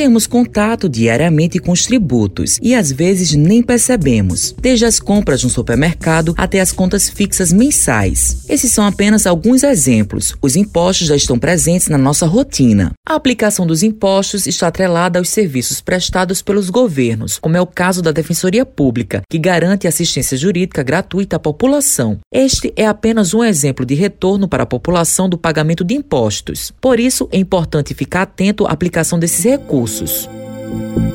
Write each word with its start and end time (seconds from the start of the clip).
Temos 0.00 0.26
contato 0.26 0.88
diariamente 0.88 1.58
com 1.58 1.72
os 1.72 1.84
tributos 1.84 2.58
e 2.62 2.74
às 2.74 2.90
vezes 2.90 3.34
nem 3.34 3.62
percebemos, 3.62 4.54
desde 4.58 4.86
as 4.86 4.98
compras 4.98 5.44
no 5.44 5.50
supermercado 5.50 6.32
até 6.38 6.58
as 6.58 6.72
contas 6.72 7.10
fixas 7.10 7.52
mensais. 7.52 8.46
Esses 8.48 8.72
são 8.72 8.86
apenas 8.86 9.26
alguns 9.26 9.62
exemplos. 9.62 10.34
Os 10.40 10.56
impostos 10.56 11.06
já 11.06 11.14
estão 11.14 11.38
presentes 11.38 11.88
na 11.88 11.98
nossa 11.98 12.24
rotina. 12.24 12.92
A 13.06 13.14
aplicação 13.14 13.66
dos 13.66 13.82
impostos 13.82 14.46
está 14.46 14.68
atrelada 14.68 15.18
aos 15.18 15.28
serviços 15.28 15.82
prestados 15.82 16.40
pelos 16.40 16.70
governos, 16.70 17.38
como 17.38 17.58
é 17.58 17.60
o 17.60 17.66
caso 17.66 18.00
da 18.00 18.10
Defensoria 18.10 18.64
Pública, 18.64 19.20
que 19.28 19.38
garante 19.38 19.86
assistência 19.86 20.34
jurídica 20.34 20.82
gratuita 20.82 21.36
à 21.36 21.38
população. 21.38 22.16
Este 22.32 22.72
é 22.74 22.86
apenas 22.86 23.34
um 23.34 23.44
exemplo 23.44 23.84
de 23.84 23.94
retorno 23.94 24.48
para 24.48 24.62
a 24.62 24.66
população 24.66 25.28
do 25.28 25.36
pagamento 25.36 25.84
de 25.84 25.92
impostos. 25.92 26.72
Por 26.80 26.98
isso, 26.98 27.28
é 27.30 27.36
importante 27.36 27.92
ficar 27.92 28.22
atento 28.22 28.66
à 28.66 28.70
aplicação 28.70 29.18
desses 29.18 29.44
recursos. 29.44 29.89
Russes. 29.90 31.09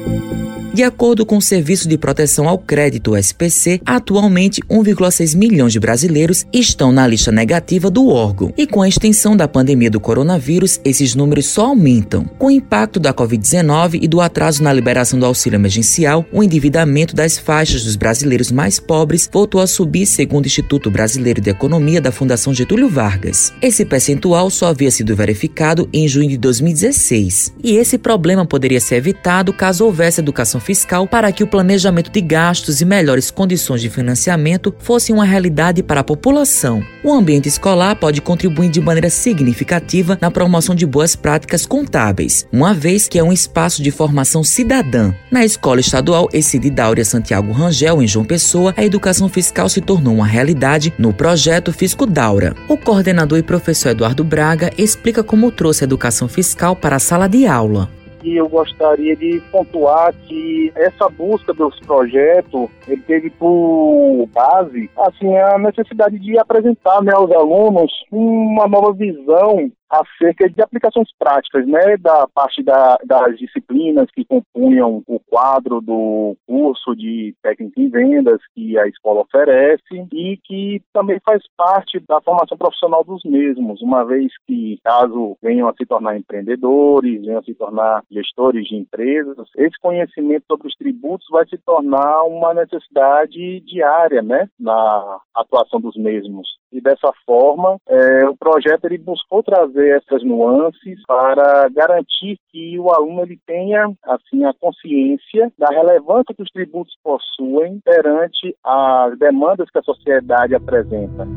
De 0.76 0.84
acordo 0.84 1.26
com 1.26 1.38
o 1.38 1.42
Serviço 1.42 1.88
de 1.88 1.98
Proteção 1.98 2.50
ao 2.50 2.58
Crédito, 2.58 3.16
SPC, 3.16 3.80
atualmente 3.86 4.60
1,6 4.70 5.34
milhões 5.34 5.72
de 5.72 5.80
brasileiros 5.80 6.46
estão 6.52 6.92
na 6.92 7.08
lista 7.08 7.32
negativa 7.32 7.90
do 7.90 8.10
órgão. 8.10 8.54
E 8.58 8.68
com 8.68 8.82
a 8.82 8.90
extensão 8.90 9.38
da 9.38 9.48
pandemia 9.48 9.90
do 9.90 10.02
coronavírus, 10.02 10.82
esses 10.84 11.16
números 11.16 11.46
só 11.46 11.68
aumentam. 11.68 12.26
Com 12.38 12.48
o 12.48 12.52
impacto 12.52 13.00
da 13.00 13.14
Covid-19 13.14 14.00
e 14.02 14.06
do 14.06 14.20
atraso 14.20 14.62
na 14.62 14.74
liberação 14.74 15.18
do 15.18 15.26
auxílio 15.26 15.56
emergencial, 15.56 16.26
o 16.30 16.44
endividamento 16.44 17.16
das 17.16 17.38
faixas 17.38 17.86
dos 17.86 17.96
brasileiros 17.96 18.52
mais 18.52 18.78
pobres 18.78 19.30
voltou 19.32 19.62
a 19.62 19.68
subir, 19.68 20.06
segundo 20.06 20.44
o 20.44 20.48
Instituto 20.48 20.92
Brasileiro 20.92 21.40
de 21.40 21.52
Economia 21.52 22.02
da 22.02 22.12
Fundação 22.12 22.54
Getúlio 22.54 22.90
Vargas. 22.90 23.54
Esse 23.62 23.86
percentual 23.86 24.50
só 24.50 24.68
havia 24.68 24.92
sido 24.92 25.16
verificado 25.16 25.88
em 25.94 26.06
junho 26.06 26.28
de 26.28 26.38
2016. 26.38 27.54
E 27.64 27.78
esse 27.78 27.98
problema 27.98 28.46
poderia 28.46 28.82
ser 28.82 28.96
evitado 28.96 29.54
caso 29.54 29.86
houvesse 29.86 30.20
educação 30.20 30.60
fiscal 30.66 31.08
para 31.08 31.32
que 31.32 31.44
o 31.44 31.48
planejamento 31.48 32.12
de 32.12 32.20
gastos 32.20 32.82
e 32.82 32.86
melhores 32.86 33.30
condições 33.30 33.82
de 33.82 33.90
financiamento 33.90 34.74
fossem 34.80 35.14
uma 35.14 35.24
realidade 35.24 35.84
para 35.84 36.02
a 36.02 36.04
população. 36.04 36.84
O 37.04 37.14
ambiente 37.14 37.48
escolar 37.48 37.96
pode 37.96 38.20
contribuir 38.20 38.70
de 38.70 38.82
maneira 38.82 39.10
significativa 39.10 40.18
na 40.20 40.32
promoção 40.32 40.74
de 40.74 40.86
boas 40.86 41.16
práticas 41.16 41.66
contábeis, 41.66 42.48
uma 42.52 42.74
vez 42.74 43.08
que 43.08 43.20
é 43.20 43.24
um 43.24 43.32
espaço 43.32 43.84
de 43.84 43.92
formação 43.92 44.44
cidadã. 44.44 45.14
Na 45.32 45.46
Escola 45.46 45.80
Estadual 45.80 46.28
Exide 46.34 46.70
Dáurea 46.70 47.06
Santiago 47.06 47.52
Rangel, 47.52 48.02
em 48.02 48.08
João 48.08 48.26
Pessoa, 48.26 48.74
a 48.76 48.84
educação 48.84 49.30
fiscal 49.30 49.70
se 49.70 49.82
tornou 49.82 50.16
uma 50.16 50.26
realidade 50.26 50.94
no 50.98 51.14
projeto 51.14 51.72
Fisco 51.72 52.06
Daura. 52.06 52.56
O 52.68 52.76
coordenador 52.76 53.38
e 53.38 53.44
professor 53.44 53.90
Eduardo 53.90 54.24
Braga 54.24 54.72
explica 54.78 55.24
como 55.24 55.52
trouxe 55.52 55.84
a 55.84 55.86
educação 55.86 56.28
fiscal 56.28 56.76
para 56.76 56.96
a 56.96 57.00
sala 57.00 57.28
de 57.28 57.46
aula 57.46 57.95
que 58.26 58.36
eu 58.36 58.50
gostaria 58.50 59.16
de 59.16 59.40
pontuar 59.52 60.12
que 60.28 60.74
essa 60.76 61.08
busca 61.10 61.54
dos 61.54 61.80
projetos 61.82 62.68
ele 62.88 63.02
teve 63.04 63.30
por 63.30 64.28
base 64.34 64.90
assim 64.98 65.38
a 65.38 65.60
necessidade 65.60 66.18
de 66.18 66.36
apresentar 66.40 67.04
né, 67.04 67.12
aos 67.14 67.32
alunos 67.32 67.92
uma 68.12 68.68
nova 68.68 68.94
visão 68.94 69.70
acerca 69.90 70.50
de 70.50 70.62
aplicações 70.62 71.10
práticas, 71.18 71.66
né, 71.68 71.98
da 71.98 72.28
parte 72.28 72.64
da, 72.64 72.98
das 73.06 73.38
disciplinas 73.38 74.10
que 74.12 74.26
compunham 74.26 75.04
o 75.08 75.20
quadro 75.20 75.82
do 75.82 76.36
curso 76.48 76.96
de 76.96 77.36
técnica 77.42 77.80
em 77.80 77.90
vendas 77.90 78.42
que 78.54 78.78
a 78.78 78.88
escola 78.88 79.22
oferece 79.22 80.08
e 80.12 80.38
que 80.44 80.82
também 80.94 81.20
faz 81.24 81.44
parte 81.56 82.00
da 82.08 82.22
formação 82.22 82.58
profissional 82.58 83.04
dos 83.04 83.24
mesmos, 83.24 83.82
uma 83.82 84.04
vez 84.04 84.32
que, 84.48 84.80
caso 84.84 85.38
venham 85.42 85.68
a 85.68 85.74
se 85.74 85.86
tornar 85.86 86.18
empreendedores, 86.18 87.22
venham 87.22 87.40
a 87.40 87.44
se 87.44 87.54
tornar 87.54 88.04
gestores 88.12 88.68
de 88.68 88.76
empresas, 88.76 89.36
esse 89.58 89.80
conhecimento 89.82 90.46
sobre 90.48 90.68
os 90.68 90.76
tributos 90.76 91.28
vai 91.30 91.46
se 91.48 91.58
tornar 91.60 92.24
uma 92.24 92.54
necessidade 92.54 93.60
diária, 93.62 94.22
né, 94.22 94.48
na 94.60 95.20
atuação 95.36 95.80
dos 95.80 95.96
mesmos. 95.96 96.48
E 96.72 96.82
dessa 96.82 97.12
forma, 97.26 97.78
é, 97.88 98.28
o 98.28 98.36
projeto 98.36 98.86
ele 98.86 98.98
buscou 98.98 99.42
trazer 99.44 99.75
essas 99.84 100.24
nuances 100.24 101.02
para 101.08 101.70
garantir 101.70 102.38
que 102.52 102.80
o 102.80 102.92
aluno 102.92 103.24
ele 103.24 103.40
tenha 103.46 103.92
assim 104.04 104.46
a 104.46 104.54
consciência 104.54 105.52
da 105.58 105.68
relevância 105.70 106.34
que 106.36 106.44
os 106.44 106.52
tributos 106.52 106.96
possuem 107.04 107.80
perante 107.84 108.56
as 108.64 109.18
demandas 109.18 109.70
que 109.70 109.80
a 109.80 109.84
sociedade 109.84 110.56
apresenta. 110.56 111.28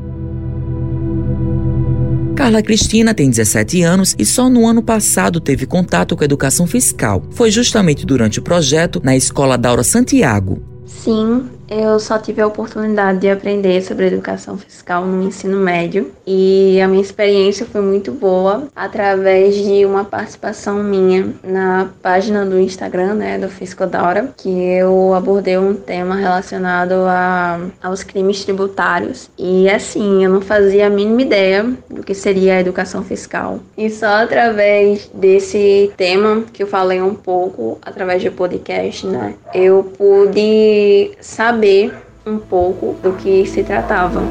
Carla 2.37 2.63
Cristina 2.63 3.13
tem 3.13 3.29
17 3.29 3.83
anos 3.83 4.15
e 4.17 4.25
só 4.25 4.49
no 4.49 4.65
ano 4.65 4.81
passado 4.81 5.41
teve 5.41 5.67
contato 5.67 6.17
com 6.17 6.23
a 6.23 6.25
educação 6.25 6.69
fiscal. 6.69 7.21
Foi 7.33 7.51
justamente 7.51 8.07
durante 8.07 8.39
o 8.39 8.43
projeto 8.43 9.01
na 9.03 9.17
Escola 9.17 9.59
Daura 9.59 9.83
Santiago. 9.83 10.63
Sim, 10.87 11.51
eu 11.69 12.01
só 12.01 12.19
tive 12.19 12.41
a 12.41 12.47
oportunidade 12.47 13.21
de 13.21 13.31
aprender 13.31 13.83
sobre 13.83 14.07
educação 14.07 14.57
fiscal 14.57 15.05
no 15.05 15.23
ensino 15.23 15.59
médio 15.59 16.11
e 16.27 16.81
a 16.81 16.89
minha 16.89 17.03
experiência 17.03 17.67
foi 17.67 17.83
muito 17.83 18.11
boa 18.11 18.69
através 18.75 19.55
de 19.55 19.85
uma 19.85 20.05
participação 20.05 20.83
minha 20.83 21.35
na 21.45 21.91
página 22.03 22.47
do 22.47 22.59
Instagram, 22.59 23.15
né, 23.15 23.39
do 23.39 23.49
Fiscodaura, 23.49 24.33
que 24.37 24.49
eu 24.49 25.13
abordei 25.13 25.59
um 25.59 25.75
tema 25.75 26.17
relacionado 26.17 26.93
a, 27.07 27.61
aos 27.83 28.03
crimes 28.03 28.45
tributários. 28.45 29.31
E 29.39 29.69
assim, 29.69 30.25
eu 30.25 30.31
não 30.31 30.41
fazia 30.41 30.87
a 30.87 30.91
mínima 30.91 31.23
ideia 31.23 31.71
do 31.91 32.03
que 32.03 32.15
seria 32.15 32.55
a 32.55 32.61
educação 32.61 33.03
fiscal. 33.05 33.61
E 33.77 33.91
só 33.91 34.23
através 34.23 35.11
desse 35.13 35.93
tema 35.97 36.45
que 36.53 36.63
eu 36.63 36.67
falei 36.67 37.03
um 37.03 37.15
pouco 37.15 37.79
através 37.83 38.25
do 38.25 38.33
podcast, 38.33 39.07
né, 39.07 39.35
eu 39.53 39.93
pude 39.99 41.11
saber 41.21 41.58
saber 41.59 41.93
um 42.25 42.39
pouco 42.39 42.97
do 43.03 43.15
que 43.15 43.45
se 43.47 43.65
tratava. 43.65 44.23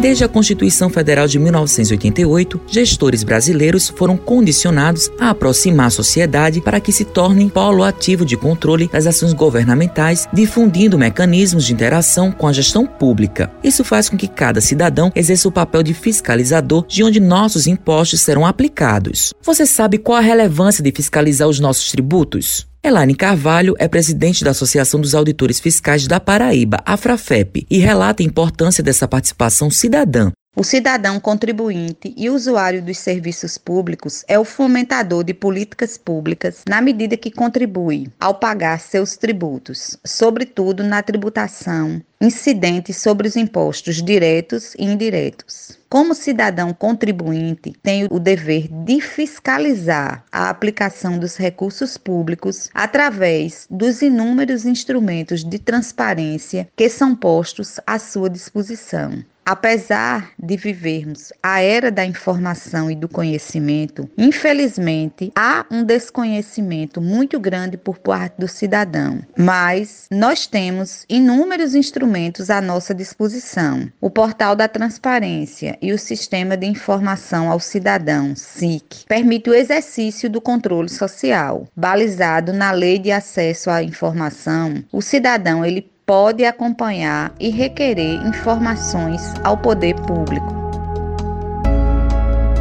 Desde 0.00 0.24
a 0.24 0.28
Constituição 0.28 0.88
Federal 0.88 1.26
de 1.26 1.38
1988, 1.38 2.58
gestores 2.66 3.22
brasileiros 3.22 3.90
foram 3.94 4.16
condicionados 4.16 5.10
a 5.20 5.28
aproximar 5.28 5.88
a 5.88 5.90
sociedade 5.90 6.62
para 6.62 6.80
que 6.80 6.90
se 6.90 7.04
tornem 7.04 7.50
polo 7.50 7.84
ativo 7.84 8.24
de 8.24 8.34
controle 8.34 8.88
das 8.90 9.06
ações 9.06 9.34
governamentais, 9.34 10.26
difundindo 10.32 10.98
mecanismos 10.98 11.66
de 11.66 11.74
interação 11.74 12.32
com 12.32 12.48
a 12.48 12.52
gestão 12.52 12.86
pública. 12.86 13.52
Isso 13.62 13.84
faz 13.84 14.08
com 14.08 14.16
que 14.16 14.26
cada 14.26 14.62
cidadão 14.62 15.12
exerça 15.14 15.48
o 15.48 15.52
papel 15.52 15.82
de 15.82 15.92
fiscalizador 15.92 16.86
de 16.86 17.04
onde 17.04 17.20
nossos 17.20 17.66
impostos 17.66 18.22
serão 18.22 18.46
aplicados. 18.46 19.34
Você 19.42 19.66
sabe 19.66 19.98
qual 19.98 20.16
a 20.16 20.22
relevância 20.22 20.82
de 20.82 20.92
fiscalizar 20.92 21.46
os 21.46 21.60
nossos 21.60 21.90
tributos? 21.90 22.69
Elaine 22.82 23.14
Carvalho 23.14 23.74
é 23.78 23.86
presidente 23.86 24.42
da 24.42 24.52
Associação 24.52 25.02
dos 25.02 25.14
Auditores 25.14 25.60
Fiscais 25.60 26.06
da 26.06 26.18
Paraíba, 26.18 26.78
AFRAFEP, 26.86 27.66
e 27.70 27.76
relata 27.76 28.22
a 28.22 28.26
importância 28.26 28.82
dessa 28.82 29.06
participação 29.06 29.70
cidadã. 29.70 30.32
O 30.56 30.64
cidadão 30.64 31.20
contribuinte 31.20 32.14
e 32.16 32.30
usuário 32.30 32.82
dos 32.82 32.96
serviços 32.96 33.58
públicos 33.58 34.24
é 34.26 34.38
o 34.38 34.46
fomentador 34.46 35.22
de 35.22 35.34
políticas 35.34 35.98
públicas 35.98 36.64
na 36.66 36.80
medida 36.80 37.18
que 37.18 37.30
contribui 37.30 38.08
ao 38.18 38.34
pagar 38.34 38.80
seus 38.80 39.14
tributos, 39.14 39.98
sobretudo 40.02 40.82
na 40.82 41.02
tributação 41.02 42.00
incidente 42.20 42.92
sobre 42.92 43.26
os 43.26 43.34
impostos 43.34 44.02
diretos 44.02 44.74
e 44.74 44.84
indiretos. 44.84 45.78
Como 45.88 46.14
cidadão 46.14 46.72
contribuinte, 46.72 47.72
tenho 47.82 48.06
o 48.10 48.20
dever 48.20 48.68
de 48.68 49.00
fiscalizar 49.00 50.24
a 50.30 50.48
aplicação 50.48 51.18
dos 51.18 51.36
recursos 51.36 51.96
públicos 51.96 52.70
através 52.72 53.66
dos 53.68 54.00
inúmeros 54.00 54.66
instrumentos 54.66 55.42
de 55.42 55.58
transparência 55.58 56.68
que 56.76 56.88
são 56.88 57.16
postos 57.16 57.80
à 57.86 57.98
sua 57.98 58.30
disposição. 58.30 59.24
Apesar 59.44 60.30
de 60.38 60.56
vivermos 60.56 61.32
a 61.42 61.60
era 61.60 61.90
da 61.90 62.04
informação 62.04 62.88
e 62.88 62.94
do 62.94 63.08
conhecimento, 63.08 64.08
infelizmente 64.16 65.32
há 65.34 65.66
um 65.68 65.82
desconhecimento 65.82 67.00
muito 67.00 67.40
grande 67.40 67.76
por 67.76 67.98
parte 67.98 68.34
do 68.38 68.46
cidadão. 68.46 69.18
Mas 69.36 70.06
nós 70.08 70.46
temos 70.46 71.04
inúmeros 71.08 71.74
instrumentos 71.74 72.09
à 72.50 72.60
nossa 72.60 72.94
disposição. 72.94 73.88
O 74.00 74.10
Portal 74.10 74.56
da 74.56 74.66
Transparência 74.66 75.78
e 75.80 75.92
o 75.92 75.98
Sistema 75.98 76.56
de 76.56 76.66
Informação 76.66 77.50
ao 77.50 77.60
Cidadão, 77.60 78.34
SIC, 78.34 79.04
permite 79.06 79.48
o 79.48 79.54
exercício 79.54 80.28
do 80.28 80.40
controle 80.40 80.88
social. 80.88 81.66
Balizado 81.76 82.52
na 82.52 82.72
Lei 82.72 82.98
de 82.98 83.12
Acesso 83.12 83.70
à 83.70 83.82
Informação, 83.82 84.82
o 84.92 85.00
cidadão 85.00 85.64
ele 85.64 85.90
pode 86.04 86.44
acompanhar 86.44 87.32
e 87.38 87.50
requerer 87.50 88.20
informações 88.26 89.22
ao 89.44 89.56
poder 89.56 89.94
público. 89.94 90.60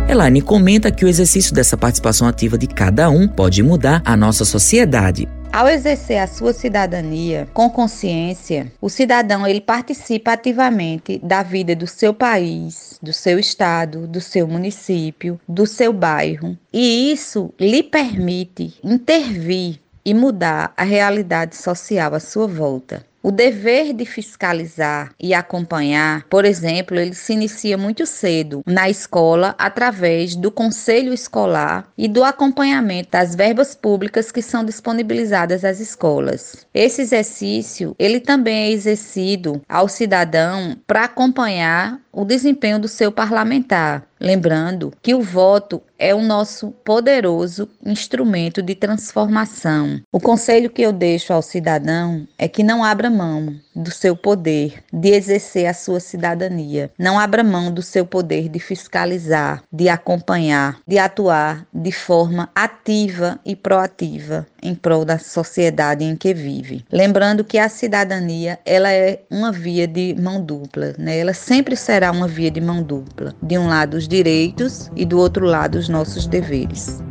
Elaine 0.08 0.42
comenta 0.42 0.92
que 0.92 1.06
o 1.06 1.08
exercício 1.08 1.54
dessa 1.54 1.78
participação 1.78 2.28
ativa 2.28 2.58
de 2.58 2.68
cada 2.68 3.10
um 3.10 3.28
pode 3.28 3.62
mudar 3.62 4.02
a 4.04 4.18
nossa 4.18 4.44
sociedade. 4.44 5.28
Ao 5.52 5.68
exercer 5.68 6.20
a 6.20 6.28
sua 6.28 6.54
cidadania 6.54 7.48
com 7.54 7.70
consciência, 7.72 8.72
o 8.80 8.88
cidadão 8.88 9.48
ele 9.48 9.60
participa 9.60 10.34
ativamente 10.34 11.20
da 11.24 11.42
vida 11.42 11.76
do 11.76 11.88
seu 11.88 12.14
país, 12.14 13.00
do 13.02 13.12
seu 13.12 13.40
estado, 13.40 14.08
do 14.08 14.22
seu 14.22 14.48
município, 14.48 15.40
do 15.48 15.66
seu 15.66 15.92
bairro, 15.92 16.56
e 16.72 17.12
isso 17.12 17.52
lhe 17.60 17.82
permite 17.82 18.76
intervir 18.84 19.80
e 20.06 20.14
mudar 20.14 20.72
a 20.78 20.84
realidade 20.84 21.56
social 21.56 22.14
à 22.14 22.20
sua 22.20 22.48
volta. 22.48 23.09
O 23.22 23.32
dever 23.32 23.94
de 23.94 24.06
fiscalizar 24.06 25.12
e 25.20 25.34
acompanhar, 25.34 26.24
por 26.30 26.46
exemplo, 26.46 26.98
ele 26.98 27.14
se 27.14 27.34
inicia 27.34 27.78
muito 27.78 28.06
cedo 28.06 28.64
na 28.66 28.90
escola 28.90 29.54
através 29.58 30.38
do 30.38 30.50
conselho 30.50 31.14
escolar 31.14 31.92
e 31.98 32.08
do 32.08 32.24
acompanhamento 32.24 33.12
das 33.12 33.36
verbas 33.36 33.76
públicas 33.76 34.32
que 34.32 34.42
são 34.42 34.64
disponibilizadas 34.64 35.66
às 35.66 35.82
escolas. 35.82 36.66
Esse 36.74 37.02
exercício, 37.02 37.94
ele 38.00 38.22
também 38.22 38.70
é 38.70 38.72
exercido 38.72 39.62
ao 39.68 39.90
cidadão 39.90 40.78
para 40.88 41.04
acompanhar 41.04 42.00
o 42.12 42.26
desempenho 42.26 42.80
do 42.80 42.88
seu 42.88 43.12
parlamentar, 43.12 44.04
lembrando 44.20 44.92
que 45.02 45.14
o 45.14 45.22
voto 45.22 45.82
é 45.98 46.16
o 46.16 46.22
nosso 46.22 46.72
poderoso 46.84 47.68
instrumento 47.86 48.62
de 48.62 48.74
transformação. 48.74 50.02
O 50.12 50.20
conselho 50.20 50.70
que 50.70 50.82
eu 50.82 50.94
deixo 50.94 51.34
ao 51.34 51.42
cidadão 51.42 52.26
é 52.38 52.48
que 52.48 52.64
não 52.64 52.84
abra 52.84 53.10
mão 53.10 53.54
do 53.76 53.92
seu 53.92 54.16
poder 54.16 54.84
de 54.92 55.10
exercer 55.10 55.66
a 55.66 55.74
sua 55.74 56.00
cidadania. 56.00 56.90
Não 56.98 57.20
abra 57.20 57.44
mão 57.44 57.72
do 57.72 57.82
seu 57.82 58.06
poder 58.06 58.50
de 58.50 58.60
fiscalizar, 58.60 59.62
de 59.72 59.90
acompanhar, 59.90 60.80
de 60.88 60.98
atuar 60.98 61.66
de 61.74 61.92
forma 61.92 62.50
ativa 62.56 63.40
e 63.46 63.56
proativa 63.56 64.48
em 64.62 64.76
prol 64.76 65.06
da 65.06 65.18
sociedade 65.18 66.04
em 66.04 66.16
que 66.16 66.34
vive. 66.34 66.86
Lembrando 66.92 67.44
que 67.44 67.58
a 67.58 67.70
cidadania, 67.70 68.60
ela 68.66 68.92
é 68.92 69.22
uma 69.30 69.52
via 69.52 69.88
de 69.88 70.16
mão 70.20 70.44
dupla, 70.44 70.94
né? 70.98 71.18
Ela 71.18 71.34
sempre 71.34 71.76
será 71.76 71.99
uma 72.12 72.28
via 72.28 72.50
de 72.50 72.62
mão 72.62 72.82
dupla. 72.82 73.36
De 73.42 73.58
um 73.58 73.68
lado 73.68 73.96
os 73.98 74.08
direitos 74.08 74.90
e 74.96 75.06
do 75.06 75.18
outro 75.18 75.46
lado 75.46 75.78
os 75.78 75.90
nossos 75.90 76.26
deveres. 76.26 77.02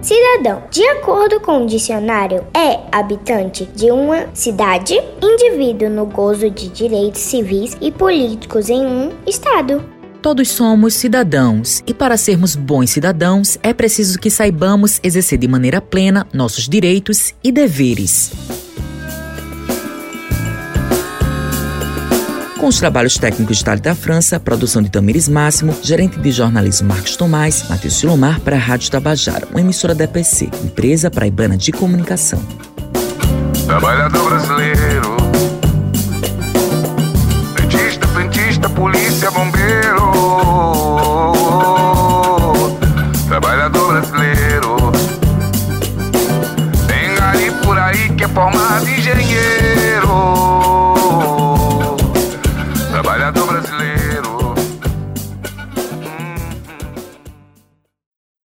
Cidadão, 0.00 0.62
de 0.70 0.82
acordo 0.88 1.40
com 1.40 1.64
o 1.64 1.66
dicionário, 1.66 2.44
é 2.54 2.80
habitante 2.92 3.66
de 3.74 3.90
uma 3.90 4.26
cidade, 4.32 4.94
indivíduo 5.22 5.90
no 5.90 6.06
gozo 6.06 6.48
de 6.50 6.68
direitos 6.68 7.20
civis 7.20 7.76
e 7.80 7.90
políticos 7.90 8.70
em 8.70 8.86
um 8.86 9.10
estado. 9.26 9.84
Todos 10.22 10.48
somos 10.48 10.94
cidadãos 10.94 11.82
e, 11.86 11.94
para 11.94 12.16
sermos 12.16 12.56
bons 12.56 12.90
cidadãos, 12.90 13.58
é 13.62 13.72
preciso 13.72 14.18
que 14.18 14.30
saibamos 14.30 14.98
exercer 15.02 15.38
de 15.38 15.46
maneira 15.46 15.80
plena 15.80 16.26
nossos 16.32 16.68
direitos 16.68 17.34
e 17.42 17.52
deveres. 17.52 18.57
com 22.58 22.66
os 22.66 22.78
trabalhos 22.78 23.16
técnicos 23.16 23.58
de 23.58 23.64
da 23.76 23.94
França, 23.94 24.40
produção 24.40 24.82
de 24.82 24.90
Tamires 24.90 25.28
Máximo, 25.28 25.76
gerente 25.80 26.18
de 26.18 26.32
jornalismo 26.32 26.88
Marcos 26.88 27.16
Tomás, 27.16 27.64
Matheus 27.68 27.96
Silomar 27.96 28.40
para 28.40 28.56
a 28.56 28.58
Rádio 28.58 28.90
Tabajara, 28.90 29.46
uma 29.50 29.60
emissora 29.60 29.94
da 29.94 30.04
EPC, 30.04 30.50
empresa 30.64 31.10
praibana 31.10 31.56
de 31.56 31.70
comunicação. 31.70 32.42
Trabalhador 33.66 34.30
brasileiro, 34.30 35.16
dentista, 37.54 38.06
dentista, 38.08 38.68
polícia, 38.70 39.30
bombeiro. 39.30 40.12
Trabalhador 43.28 43.92
brasileiro, 43.92 44.76
tem 46.88 47.24
ali 47.24 47.50
por 47.62 47.78
aí 47.78 48.08
que 48.16 48.24
é 48.24 48.28
formado 48.28 48.88
engenheiro. 48.88 49.27